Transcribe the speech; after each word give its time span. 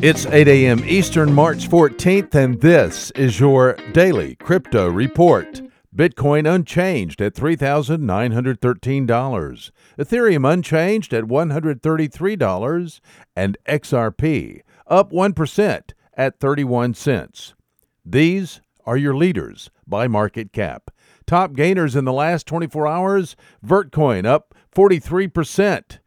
It's 0.00 0.26
8 0.26 0.46
a.m. 0.46 0.84
Eastern, 0.84 1.32
March 1.32 1.68
14th, 1.68 2.32
and 2.36 2.60
this 2.60 3.10
is 3.16 3.40
your 3.40 3.72
daily 3.90 4.36
crypto 4.36 4.88
report. 4.88 5.60
Bitcoin 5.92 6.48
unchanged 6.48 7.20
at 7.20 7.34
$3,913. 7.34 9.70
Ethereum 9.98 10.52
unchanged 10.52 11.12
at 11.12 11.24
$133. 11.24 13.00
And 13.34 13.58
XRP 13.66 14.60
up 14.86 15.10
1% 15.10 15.92
at 16.14 16.38
31 16.38 16.94
cents. 16.94 17.54
These 18.04 18.60
are 18.86 18.96
your 18.96 19.16
leaders 19.16 19.68
by 19.84 20.06
market 20.06 20.52
cap. 20.52 20.92
Top 21.26 21.54
gainers 21.54 21.96
in 21.96 22.04
the 22.04 22.12
last 22.12 22.46
24 22.46 22.86
hours 22.86 23.34
Vertcoin 23.66 24.26
up 24.26 24.54
43%, 24.72 25.98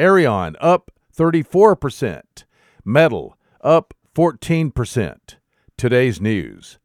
Aireon 0.00 0.56
up 0.60 0.90
34%. 1.16 2.22
Metal 2.84 3.36
up 3.60 3.94
14%. 4.14 5.18
Today's 5.76 6.20
news. 6.20 6.78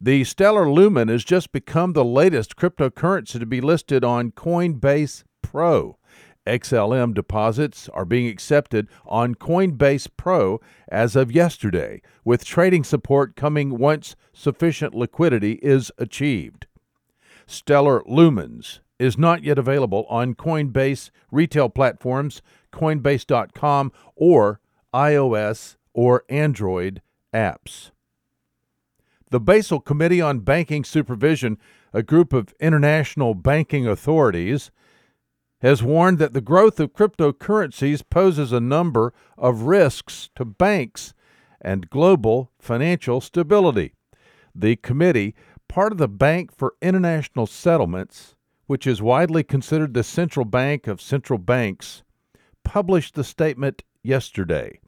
The 0.00 0.24
Stellar 0.24 0.70
Lumen 0.70 1.08
has 1.08 1.24
just 1.24 1.52
become 1.52 1.92
the 1.92 2.04
latest 2.04 2.56
cryptocurrency 2.56 3.38
to 3.38 3.46
be 3.46 3.60
listed 3.60 4.04
on 4.04 4.32
Coinbase 4.32 5.24
Pro. 5.42 5.98
XLM 6.46 7.14
deposits 7.14 7.88
are 7.90 8.06
being 8.06 8.26
accepted 8.26 8.88
on 9.04 9.34
Coinbase 9.34 10.08
Pro 10.16 10.60
as 10.88 11.16
of 11.16 11.30
yesterday, 11.30 12.00
with 12.24 12.44
trading 12.44 12.82
support 12.82 13.36
coming 13.36 13.78
once 13.78 14.16
sufficient 14.32 14.94
liquidity 14.94 15.58
is 15.62 15.92
achieved. 15.98 16.66
Stellar 17.46 18.02
Lumens 18.02 18.80
is 18.98 19.18
not 19.18 19.44
yet 19.44 19.58
available 19.58 20.06
on 20.08 20.34
Coinbase 20.34 21.10
retail 21.30 21.68
platforms, 21.68 22.40
Coinbase.com, 22.72 23.92
or 24.16 24.60
iOS, 24.94 25.76
or 25.92 26.24
Android 26.28 27.02
apps. 27.34 27.90
The 29.30 29.40
Basel 29.40 29.80
Committee 29.80 30.20
on 30.20 30.40
Banking 30.40 30.84
Supervision, 30.84 31.58
a 31.92 32.02
group 32.02 32.32
of 32.32 32.54
international 32.60 33.34
banking 33.34 33.86
authorities, 33.86 34.70
has 35.60 35.82
warned 35.82 36.18
that 36.18 36.32
the 36.32 36.40
growth 36.40 36.80
of 36.80 36.92
cryptocurrencies 36.92 38.02
poses 38.08 38.52
a 38.52 38.60
number 38.60 39.12
of 39.36 39.62
risks 39.62 40.30
to 40.34 40.44
banks 40.44 41.14
and 41.60 41.90
global 41.90 42.50
financial 42.58 43.20
stability. 43.20 43.94
The 44.54 44.76
committee, 44.76 45.34
part 45.68 45.92
of 45.92 45.98
the 45.98 46.08
Bank 46.08 46.50
for 46.56 46.74
International 46.80 47.46
Settlements, 47.46 48.34
which 48.66 48.86
is 48.86 49.02
widely 49.02 49.42
considered 49.42 49.94
the 49.94 50.02
central 50.02 50.46
bank 50.46 50.86
of 50.86 51.00
central 51.00 51.38
banks, 51.38 52.02
published 52.64 53.14
the 53.14 53.24
statement 53.24 53.82
yesterday. 54.02 54.80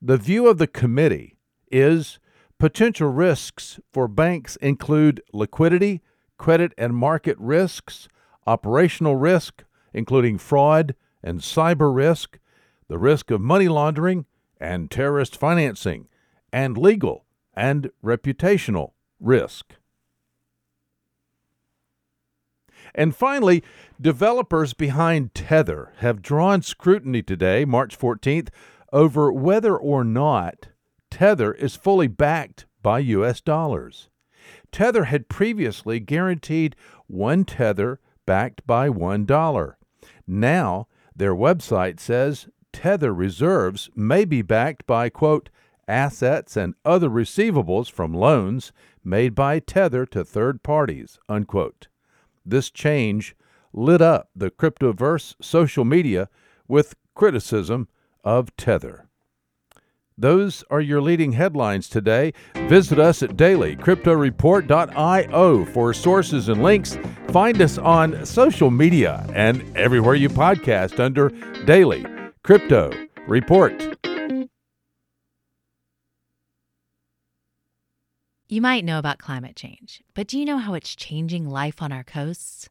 The 0.00 0.16
view 0.16 0.48
of 0.48 0.58
the 0.58 0.66
committee 0.66 1.36
is 1.70 2.18
potential 2.58 3.08
risks 3.08 3.80
for 3.92 4.08
banks 4.08 4.56
include 4.56 5.22
liquidity, 5.32 6.02
credit 6.38 6.72
and 6.76 6.94
market 6.94 7.36
risks, 7.38 8.08
operational 8.46 9.16
risk, 9.16 9.64
including 9.92 10.38
fraud 10.38 10.94
and 11.22 11.40
cyber 11.40 11.94
risk, 11.94 12.38
the 12.88 12.98
risk 12.98 13.30
of 13.30 13.40
money 13.40 13.68
laundering 13.68 14.26
and 14.60 14.90
terrorist 14.90 15.36
financing, 15.36 16.08
and 16.52 16.78
legal 16.78 17.24
and 17.54 17.90
reputational 18.04 18.92
risk. 19.18 19.74
And 22.96 23.14
finally, 23.14 23.62
developers 24.00 24.72
behind 24.72 25.34
Tether 25.34 25.92
have 25.98 26.22
drawn 26.22 26.62
scrutiny 26.62 27.22
today, 27.22 27.66
March 27.66 27.96
14th, 27.96 28.48
over 28.90 29.30
whether 29.30 29.76
or 29.76 30.02
not 30.02 30.68
Tether 31.10 31.52
is 31.52 31.76
fully 31.76 32.08
backed 32.08 32.64
by 32.82 33.00
U.S. 33.00 33.42
dollars. 33.42 34.08
Tether 34.72 35.04
had 35.04 35.28
previously 35.28 36.00
guaranteed 36.00 36.74
one 37.06 37.44
Tether 37.44 38.00
backed 38.24 38.66
by 38.66 38.88
$1. 38.88 39.74
Now, 40.26 40.88
their 41.14 41.34
website 41.34 42.00
says 42.00 42.48
Tether 42.72 43.12
reserves 43.12 43.90
may 43.94 44.24
be 44.24 44.40
backed 44.40 44.86
by, 44.86 45.10
quote, 45.10 45.50
assets 45.86 46.56
and 46.56 46.74
other 46.84 47.10
receivables 47.10 47.90
from 47.90 48.14
loans 48.14 48.72
made 49.04 49.34
by 49.34 49.58
Tether 49.58 50.06
to 50.06 50.24
third 50.24 50.62
parties, 50.62 51.18
unquote. 51.28 51.88
This 52.46 52.70
change 52.70 53.34
lit 53.72 54.00
up 54.00 54.30
the 54.34 54.50
cryptoverse 54.50 55.34
social 55.42 55.84
media 55.84 56.28
with 56.68 56.94
criticism 57.14 57.88
of 58.24 58.56
Tether. 58.56 59.06
Those 60.18 60.64
are 60.70 60.80
your 60.80 61.02
leading 61.02 61.32
headlines 61.32 61.90
today. 61.90 62.32
Visit 62.54 62.98
us 62.98 63.22
at 63.22 63.36
dailycryptoreport.io 63.36 65.64
for 65.66 65.92
sources 65.92 66.48
and 66.48 66.62
links. 66.62 66.96
Find 67.28 67.60
us 67.60 67.76
on 67.76 68.24
social 68.24 68.70
media 68.70 69.26
and 69.34 69.76
everywhere 69.76 70.14
you 70.14 70.30
podcast 70.30 71.00
under 71.00 71.28
Daily 71.66 72.06
Crypto 72.42 72.90
Report. 73.26 74.05
You 78.48 78.60
might 78.60 78.84
know 78.84 79.00
about 79.00 79.18
climate 79.18 79.56
change, 79.56 80.04
but 80.14 80.28
do 80.28 80.38
you 80.38 80.44
know 80.44 80.58
how 80.58 80.74
it's 80.74 80.94
changing 80.94 81.50
life 81.50 81.82
on 81.82 81.90
our 81.90 82.04
coasts? 82.04 82.68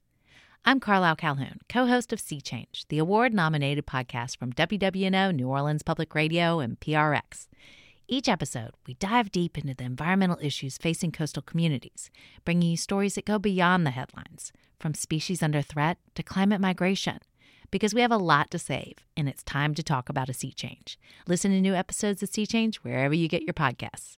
I'm 0.64 0.80
Carlyle 0.80 1.18
Calhoun, 1.18 1.60
co 1.68 1.86
host 1.86 2.14
of 2.14 2.22
Sea 2.22 2.40
Change, 2.40 2.86
the 2.88 2.98
award 2.98 3.34
nominated 3.34 3.86
podcast 3.86 4.38
from 4.38 4.54
WWNO, 4.54 5.36
New 5.36 5.50
Orleans 5.50 5.84
Public 5.84 6.16
Radio, 6.16 6.62
and 6.62 6.80
PRX. 6.80 7.50
Each 8.08 8.30
episode, 8.30 8.72
we 8.88 8.94
dive 8.94 9.34
deep 9.34 9.58
into 9.58 9.74
the 9.74 9.84
environmental 9.84 10.38
issues 10.42 10.78
facing 10.78 11.12
coastal 11.12 11.44
communities, 11.44 12.10
bringing 12.46 12.70
you 12.70 12.78
stories 12.78 13.16
that 13.16 13.26
go 13.26 13.38
beyond 13.38 13.86
the 13.86 13.92
headlines, 13.92 14.54
from 14.80 14.94
species 14.94 15.44
under 15.44 15.62
threat 15.62 15.98
to 16.14 16.24
climate 16.24 16.62
migration. 16.62 17.20
Because 17.70 17.94
we 17.94 18.00
have 18.00 18.14
a 18.14 18.18
lot 18.18 18.50
to 18.52 18.60
save, 18.60 18.94
and 19.18 19.28
it's 19.28 19.44
time 19.44 19.76
to 19.76 19.84
talk 19.84 20.08
about 20.08 20.30
a 20.30 20.34
sea 20.34 20.54
change. 20.54 20.98
Listen 21.28 21.52
to 21.52 21.60
new 21.60 21.76
episodes 21.76 22.24
of 22.24 22.30
Sea 22.30 22.46
Change 22.46 22.78
wherever 22.78 23.14
you 23.14 23.28
get 23.28 23.44
your 23.44 23.54
podcasts. 23.54 24.14